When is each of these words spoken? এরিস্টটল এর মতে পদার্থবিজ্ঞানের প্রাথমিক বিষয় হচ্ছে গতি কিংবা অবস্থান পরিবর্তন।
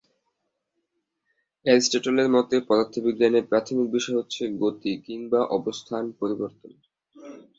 এরিস্টটল 1.65 2.15
এর 2.19 2.29
মতে 2.35 2.55
পদার্থবিজ্ঞানের 2.67 3.47
প্রাথমিক 3.51 3.87
বিষয় 3.95 4.17
হচ্ছে 4.19 4.43
গতি 4.61 4.91
কিংবা 5.05 5.39
অবস্থান 5.57 6.03
পরিবর্তন। 6.19 6.71